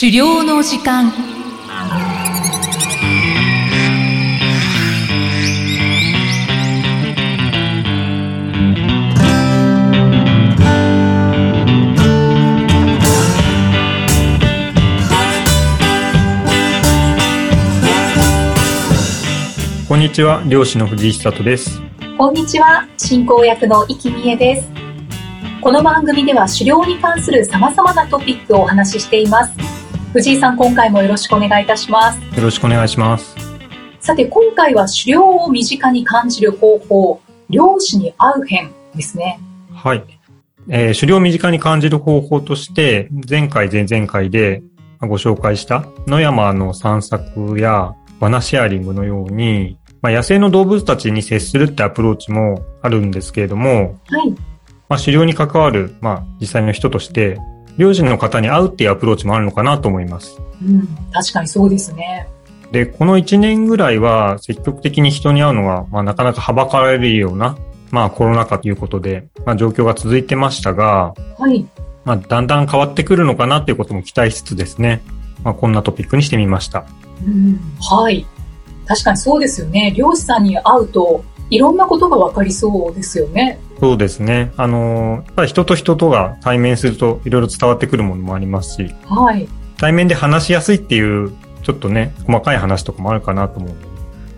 [0.00, 1.10] 狩猟の時間
[19.88, 21.80] こんにちは、漁師の藤井久人です。
[22.16, 24.68] こんにちは、進行役の生きみえです。
[25.60, 29.77] この番組では狩猟に関する様々なトピックをお話ししています。
[30.12, 32.18] 藤井さん、今回もよろしくお願いいたします。
[32.18, 33.36] よろしくお願いします。
[34.00, 39.38] さて、今回は狩猟を身近に感じる方法、漁師に会う編ですね。
[39.74, 40.04] はい。
[40.70, 44.62] えー狩猟を身近に感じる方法として、前回、前々回で
[45.00, 54.30] ご紹介した野山の散策やバナシェアリングのように、まあ、野生の動物たちに接するってアプローチもあるんですけれども、はい。
[54.88, 57.38] まあ、狩猟に関わる、まあ、実際の人として、
[57.78, 60.38] 猟師の方に会うっていうアプローチもあるのかなと思います。
[60.62, 62.28] うん、確かにそうですね。
[62.72, 67.56] で、この1年ぐらいは積極的に人に会うのが、まあ、なかなかはばかられるような、
[67.90, 71.66] まあコロナ禍ということで、まあ状況が続いてましたが、はい。
[72.04, 75.02] まあだんだん変わってくるのかなっていうことも期待しつつですね、
[75.44, 76.84] まあこんなトピックにしてみました。
[77.24, 78.26] うん、はい。
[78.86, 79.94] 確かにそうですよね。
[79.96, 83.58] 漁師さんに会うと、いろんなことがわかりそうですよね。
[83.80, 84.52] そうですね。
[84.56, 89.48] あのーやっぱり人と人とが対面するといろいろ伝わってくるものもありますし、はい。
[89.78, 91.32] 対面で話しやすいっていう、
[91.62, 93.92] ちょっとね、細かい話とかもあるかなと思うので、ま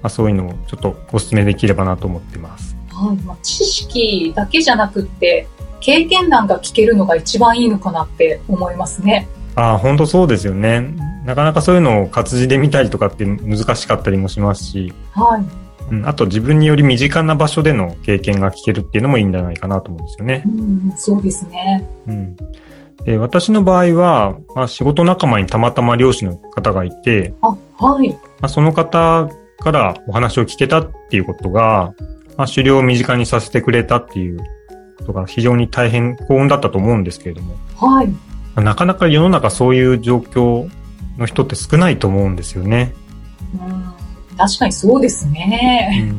[0.04, 2.76] あそういうのをちょっとお勧めできればなと思ってます。
[2.90, 5.48] はいまあ、知識だけじゃなくって
[5.80, 9.26] 経験談が聞けるのが一番いいのかなって思いますね。
[9.54, 10.94] ああ、本当そうですよね。
[11.24, 15.44] なかなかそういうのを活字で見たりとかって難しかったりもしますし、はい。
[15.90, 20.48] うん、あと自分により身近な場所での経験が聞けるっていうのもいいんじゃないかなと思うんですよねう。
[20.48, 21.86] ん、そうですね。
[22.06, 22.36] うん。
[23.04, 28.10] で私の場合は、まあ、仕事仲間にたまたま漁師の方がいて、あ、はい。
[28.10, 31.94] まあ、その方からお話を聞けたっていうことが、
[32.36, 34.38] まあ、狩猟を身近にさせてくれたっていう
[34.98, 38.08] ことが非常に大変幸運だったと思うんですけれども、はい。
[38.08, 38.16] ま
[38.56, 40.68] あなかなか世の中そういう状況
[41.18, 42.94] の人って少ないと思うんですよね。
[43.54, 43.89] うん、
[44.40, 46.14] 確かにそうですね。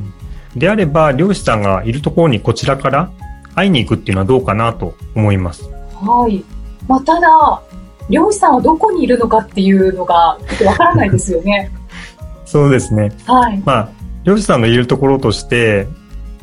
[0.56, 3.12] であれば、漁師さんがいるところにこちらから
[3.56, 5.64] 会いに行くっていうのはどうかなと思います。
[5.96, 6.44] はい。
[6.88, 7.62] まあ、ただ、
[8.10, 11.72] 漁師さんはどこにいるのかっていうのがちょっとわからないですよね。
[12.46, 13.12] そうですね。
[13.26, 13.62] はい。
[13.66, 13.90] まあ、
[14.24, 15.88] 漁師さんのいるところとして、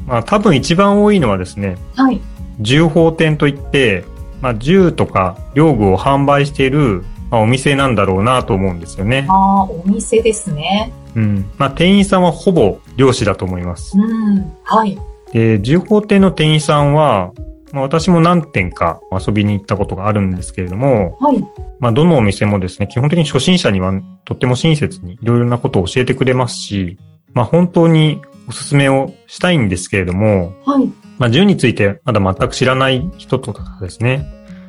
[0.06, 2.20] まあ多分一番多いのはですね、はい。
[2.60, 4.04] 銃砲店といって、
[4.40, 9.34] まあ銃とか漁具を販売している、まあ、お店なんだろうなと思うんですよねあ。
[9.34, 10.92] あ、お店ですね。
[11.18, 11.50] うん。
[11.58, 13.98] まあ店員さんはほぼ漁師だと思います。
[13.98, 14.52] うん。
[14.62, 14.96] はい。
[15.32, 17.32] で、銃砲店の店員さんは、
[17.72, 21.44] まあ、私も何店か遊びに行ったことがあるんですけれども、はい。
[21.80, 23.92] まあ、どのお店もですね、基本的に初心者には
[24.24, 26.98] とっても親切にいろいろなことを教えてくれますし、
[27.34, 30.90] まあ、本当におすすめをしたいんですけれども、はい。
[31.18, 34.24] まあ、銃についてまだ全く知らない人とかですね、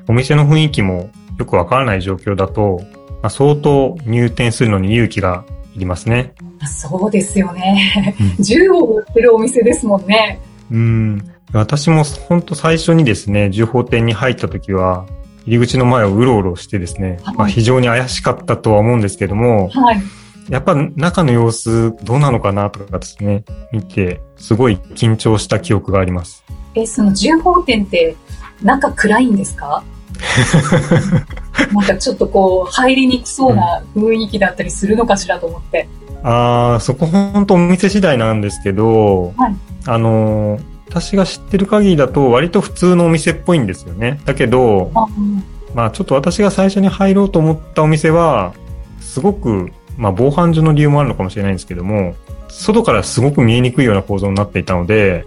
[0.08, 2.82] お店の雰囲気もよくわからない状況だと、
[3.22, 5.46] まあ、相当入店するのに勇気が
[5.76, 6.34] いりますね。
[6.66, 8.44] そうですよねう。
[8.44, 10.40] 銃を売ってるお店ですもんね。
[10.72, 11.32] うん。
[11.54, 15.06] 私も本当最初にですね、銃砲店に入った時は、
[15.46, 20.02] 入り口の前をうろうろしてですね、はいまあ、非常に怪しかったとは思うんですけども、はい。
[20.50, 26.44] やっぱ中の様子どうなのかなとかですね、見て、すごい緊張した記憶があります。
[26.76, 28.16] え、その銃砲店って、
[28.64, 29.84] 中暗いんですか？
[31.74, 35.88] なんかちょっとこう、入りにくそうな雰囲気だったりするのかしらと思って。
[36.24, 39.56] ああ、そこ本当お店次第なんですけど、はい
[39.86, 44.20] あのー私が知ってる限りだと割と普通のお店っぽいんですよね。
[44.26, 45.44] だけど、あうん
[45.76, 48.54] まあちょっと私が最初に入ろうと思ったお店は、
[49.00, 52.16] すごく、まあ防犯上の理由もあるのかもしれないんですけども、
[52.48, 55.26] 外からすごく見えにくいような構造になっていたので、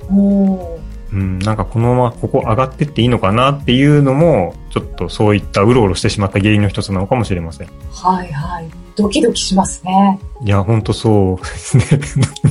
[1.12, 7.68] うん、なんかこのままここ上がってっていいのかなっていうのも、ちょっとそういったうろうろしてしまった原因の一つなのかもしれません。
[7.90, 8.70] はいはい。
[8.96, 10.18] ドキドキしますね。
[10.44, 11.84] いや、ほんとそうですね。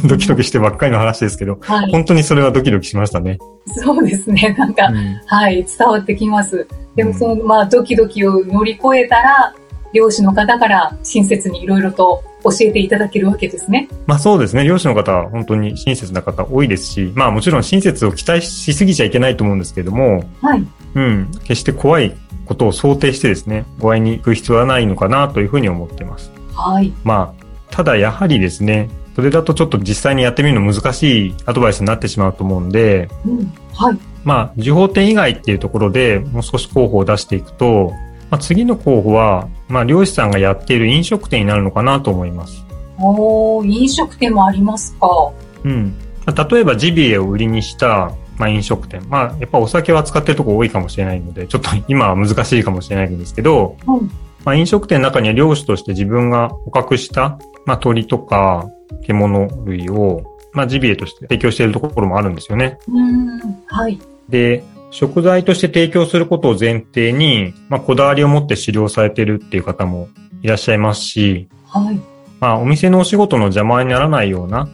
[0.08, 1.92] ドキドキしてばっかりの話ですけど、はい。
[1.92, 3.40] 本当にそれはドキドキしましたね。
[3.68, 4.56] そうですね。
[4.58, 6.68] なんか、うんはい、伝わってきます。
[6.96, 9.56] でもその、まあ、ドキドキを乗り越えたら、
[9.94, 13.88] 漁師の方から親切にいろいろと教えていただけるわけですね。
[14.06, 14.64] まあそうですね。
[14.64, 20.66] 漁師の方は本当に親切な方多いですし、まあもちろん親切を期待しすぎちゃいけないと思うんですけれども、はい。
[20.96, 22.16] うん、決して怖い
[22.46, 26.32] ことを想定してですね、ご会いに行く必要はないのかなというふうに思ってます。
[26.54, 26.92] はい。
[27.04, 27.44] まあ、
[27.74, 33.54] ただやはりですね、それだとちょっと実際にやってみるの難しいアドバイスになってしまうと思うんで、うん。
[33.74, 33.98] はい。
[34.24, 37.94] まあ、受報点以外っていうところでもう少し候補を出していくと、
[38.31, 42.66] まあ、次の候補は、まあ、漁師さんがやっている飲食店になるのかなと思います。
[42.98, 45.31] おー飲食店もありますか。
[45.66, 45.95] うん。
[46.25, 49.06] まあ例えばジビエを売りにした、まあ、飲食店。
[49.10, 54.01] まあ、やっぱお酒を扱ってるとこ多いかもしれないので、ちょっと 今は難しいかもしれないんですけど、はい。
[54.45, 58.66] まあ、飲食店の中には漁師として自分が捕獲した、まあ、鳥とか
[59.06, 60.24] 獣類を、
[60.54, 62.80] まあ、ジビエとして提供しているところもあるんですよね。
[62.88, 63.63] うーん。
[63.68, 64.00] はい。
[64.30, 70.10] で、食材として提供することを前提に、まあ、こだわりを持って狩猟されてるっていう方も
[70.42, 72.00] いらっしゃいますし、はい。
[72.42, 74.68] まあ、お店のお仕事の邪魔にならないような、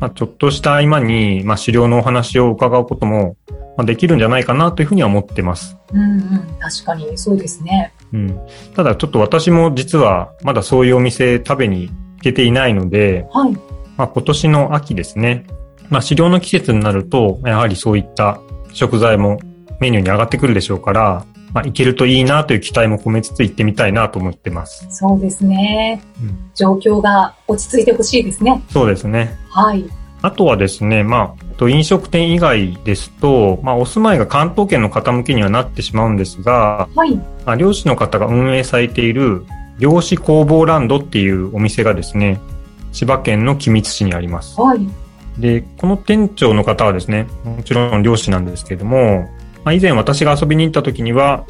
[0.00, 3.36] まあ、ちょっとした合間に、まあ、狩猟のお話を伺うことも、
[3.76, 5.76] まあ、できるんじゃないかなというふうには思ってます。
[5.92, 6.20] うんうん。
[6.58, 7.92] 確かに、そうですね。
[8.12, 8.40] うん。
[8.74, 13.52] ただ、ちょっと私も実は、まだそういうお店食べに行けていないので、はい。
[13.96, 15.46] まあ、今年の秋ですね。
[15.90, 18.40] まあ、狩猟の季節になると、やはりそういった
[18.72, 19.38] 食材も
[19.80, 24.86] メニューに上がってくるでしょうから、まあ、行けるといいなという期待も込めつつ行ってみたいなと思ってます。
[24.90, 26.00] そうですね。
[26.22, 28.62] うん、状況が落ち着いてほしいですね。
[28.70, 29.36] そうですね。
[29.48, 29.84] はい。
[30.22, 37.16] あとはですね、まあ、と飲食店以外ですと、まあ、お住まいが関東圏の方向けにはなってしまうんですが、はい。
[37.46, 39.44] まあ、漁師の方が運営されている
[39.78, 42.38] 漁師工房ランドっていうお店がですね、
[42.92, 44.60] 千葉県の君津市にあります。
[44.60, 44.80] はい。
[45.38, 49.28] で、この店長の方はですね、もちろん漁師なんですけれども、
[49.64, 51.44] まあ、以前私が遊びに行った時には、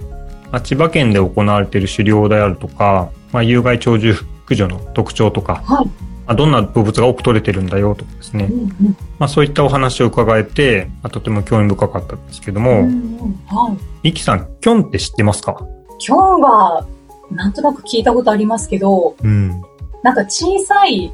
[0.50, 5.86] まあ、千葉県で行われている狩猟であるとか、まあ、有害鳥獣駆除の特徴とか、はい。
[5.86, 5.92] ま
[6.32, 12.66] あ、どんな動物が多く取れてるんだよとかですねう、んまあ、そういったお話を伺えて、まあ、とても興味深かったんですけどうん。
[12.66, 14.08] も、うんうんはい。
[14.08, 15.64] イキさん、キョンって知ってますか？
[16.06, 16.86] 今日は、
[17.30, 19.62] なんとなく聞いたことありますけど、うん。
[20.02, 21.12] なんか小さい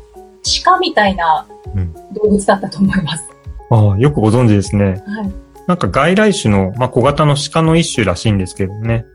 [0.64, 3.28] 鹿みたいなうん動物だったと思います。
[3.70, 5.02] ああ、よくご存知ですね。
[5.06, 5.32] はい。
[5.66, 9.06] なんか外来種の、まあ、小型の鹿の一種らしいんですけどね。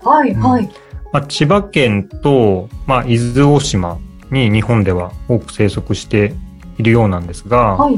[0.00, 0.70] はい、うんはい。
[1.12, 3.98] まあ、千葉県と、まあ、伊豆大島
[4.30, 6.34] に日本では多く生息して
[6.78, 7.96] いるようなんですが、はい。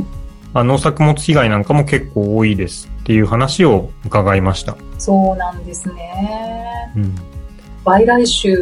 [0.52, 4.76] まあ、農作物被害なんかも結構多いですっていう話を伺いました。
[4.98, 6.92] そうなんですね。
[6.96, 7.14] うん、
[7.84, 8.56] 外来種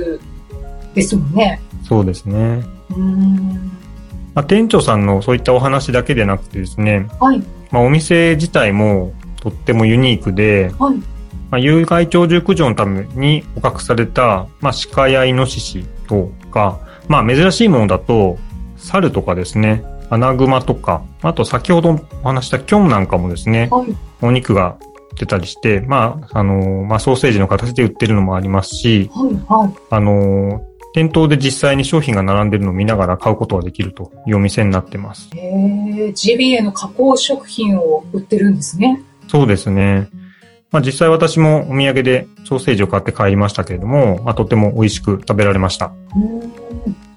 [0.94, 1.60] ですもんね。
[1.88, 2.62] そうですね。
[2.90, 3.72] うーん。
[4.34, 9.12] まあ、店長さんのそういったお話だけでなくてですね、はい、まあ、お店自体も
[9.42, 10.96] とってもユニークで、はい。
[11.50, 18.38] まあ、有害鳥獣駆除のために捕獲された、まあ、鹿やイノシシとか、まあ、珍しいものだと、
[18.76, 23.96] 猿とかですね、アナグマとか、あと先ほどお話したキョンなんかもですね、はい。
[24.22, 24.78] お肉が
[25.18, 29.74] 出たりして、まあ、あの、まあ、ソーセージの形で売ってるのもありますし、はい、はい。
[29.90, 30.62] あの、
[30.94, 35.30] 店頭で実際に商品が並んでるのを見ながら買うことができるというお店になってます。
[35.34, 39.02] へえ、ジビエの加工食品を売ってるんですね。
[39.32, 40.10] そうですね。
[40.72, 45.90] まあ、実際私もお土産でソーセージを買って帰りましたけれども、まあ、とても美味しく食べられました。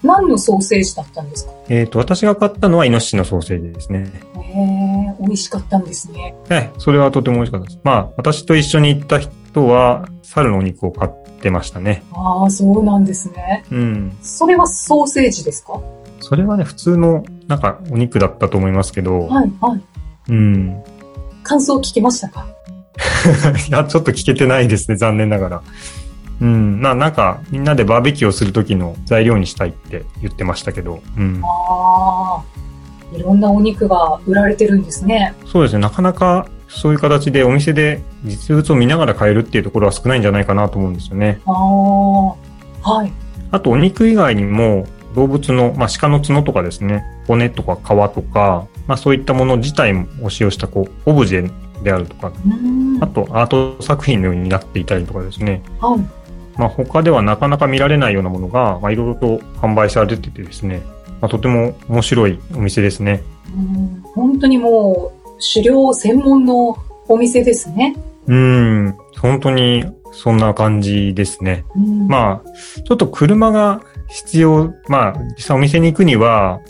[0.02, 1.52] 何のソーセージだったんですか？
[1.68, 4.10] えっ、と、私が買ったのはイノシシのソーセージですね。
[4.34, 6.34] へえ、美味しかったんですね。
[6.48, 6.72] はい。
[6.78, 7.80] それはとても美味しかったです。
[7.84, 11.10] まあ、私と一緒に行った人は、猿のお肉を買っ
[11.42, 12.02] てましたね。
[12.14, 13.62] ああ、そうなんですね。
[13.70, 14.16] うん。
[14.22, 15.78] それはソーセージですか？
[16.20, 19.82] それはね、普通の、なんか、お肉だったと思いますけど、はい、はい。
[20.30, 20.82] うん。
[21.46, 22.46] 感想聞きましたか？
[23.68, 25.62] いや、ちょっと聞けてないですね、残念ながら。
[26.40, 26.80] うん。
[26.82, 31.40] な、なんか、みんなでバーベキューをするときの材料にしたいって言ってましたけど、うん。
[31.44, 32.42] あ
[33.14, 35.34] あ、いろんなお肉が売られてるんですね。
[35.46, 41.40] そうですね、なかなかそういう形でお店で実物を見ながら買えるっていうところは少ないんじゃないかなと思うんですよね。
[41.46, 43.12] ああ、はい。
[43.50, 51.50] あと、お肉以外にも、動物の、まあ、鹿の角とかですね、骨とか皮とか、まあ、そういったもの自体を使用した、こう、オブジェ
[51.82, 52.32] であるとか。
[53.00, 56.00] あと、アート作品のようになっていたりとかですね、はい。
[56.58, 60.82] まあ、他ではなかなか見られないようなものが、まあ、いろいろと販売されててですね、
[61.20, 63.22] まあ、とても面白いお店ですね。
[63.54, 66.76] うん本当にもう、狩猟専門の
[67.08, 67.94] お店ですね。
[68.26, 71.64] うん、本当にそんな感じですね。
[71.76, 76.60] うんまあ、ちょっと車が必要、まあ、実際お店に行くには、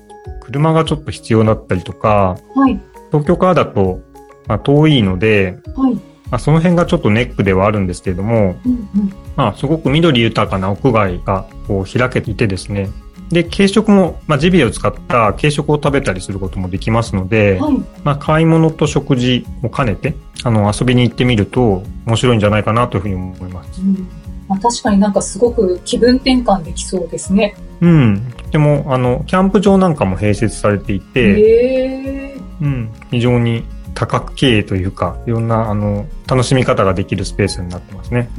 [0.46, 2.80] 車がちょっと必要だったりとか、はい。
[3.10, 4.00] 東京からだと、
[4.46, 5.94] まあ、遠いので、はい。
[6.30, 9.12] まあ、その辺がちょっとネックではあるんですけれども、うんうん。
[9.34, 12.90] まあ、すごく緑豊かな屋外がこう開けていてですね、
[13.30, 17.78] で、軽食も、まあ、ジビエを使った軽食を食べたりすることもできますので、はい。
[18.04, 23.80] まあ、買い物と食事を兼ねて、あの、遊びに行ってみると面白いんじゃないかなというふうに思います。
[23.80, 24.08] うん
[24.48, 27.56] まあ、確かになんかすごく気分転換できそうですね。
[27.80, 28.32] うん。
[28.50, 32.36] でも、あの、キャンプ場なんかも併設されていて、へえ。
[32.60, 33.64] うん、非常に
[33.94, 38.30] 多角経営というか、いろんな、あの、楽しみ方ができるスペースになってますね。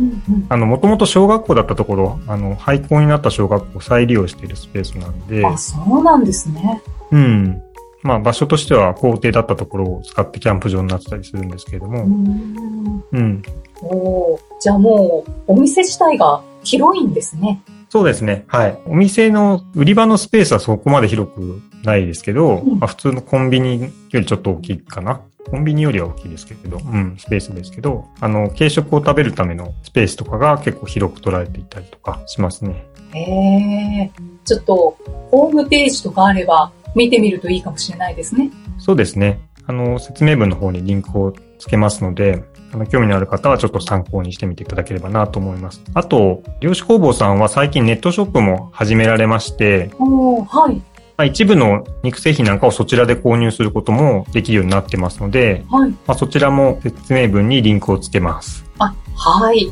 [0.50, 6.82] もともと小学校だったところ、あの、廃校になった小学校を再利用しているスペースなんで、あ、そうなんですね。
[7.12, 7.62] うん。
[8.03, 13.44] まあ、場所としては校庭だったところを使ってキャンプ場になってたりするんですけれども、うーんうん。
[13.82, 17.62] おーじゃあもう、お店自体が広いんですね。
[17.89, 18.46] そうですね。
[18.48, 18.79] はい。
[18.86, 25.22] お店の売り場のスペースはそこまで広くないですけど、うんまあ、普通のコンビニよりちょっと大きいかな。
[25.50, 32.86] コンビニよりは大きいですけど、うん、スペースですけど、あの、軽食を食べるためのスペースとかが結構広く取られていたりとかしますね。
[33.13, 34.12] へえ。
[34.44, 34.98] ちょっと、
[35.32, 38.51] ホームページとかあれば、見てみるといいかもしれないですね。
[38.77, 39.39] そうですね。
[39.65, 45.81] あの、説明文の方にリンクをつけますので、あの、興味のある方はちょっと参考にしてみていただければなと思います。
[45.93, 50.75] あと、漁師工房さんは最近ネットショップも始められまして、はい。
[51.17, 55.89] まあ、一部の肉製品なんかをそちらで購入することもできるようになってますので、はい。
[55.89, 58.65] まあ、そちらも説明文にリンクをつけます。
[58.79, 59.71] あ、はい。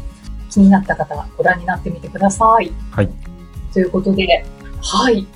[0.50, 2.72] 気になった方はご覧になってみてください。
[2.92, 3.10] はい。
[3.74, 4.46] ということで、
[4.82, 5.28] はい。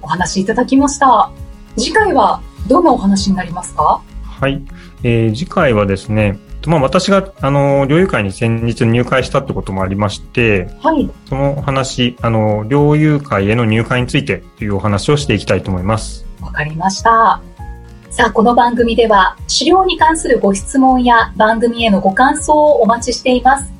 [0.00, 1.30] お話いただきました。
[1.76, 4.00] 次回はどんなお話になりますか？
[4.22, 4.62] はい。
[5.02, 11.10] えー次回はですね、まあ、私が、あの、猟友会に先日入会したってこともありまして、はい。
[11.26, 16.26] そのお話、あの、猟友会への入会についてというお話をしていきたいと思います。
[16.40, 17.40] わかりました。
[18.10, 23.72] さあ、この番組では、資料に関するご質問や番組へのご感想をお待ちしています。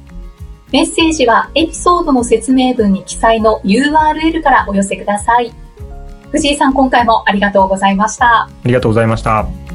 [0.72, 5.52] メッセージはエピソードの説明文に記載の URL からお寄せください。
[6.30, 8.42] 藤井さん、今回もありがとうございました。
[8.44, 9.67] ありがとうございました。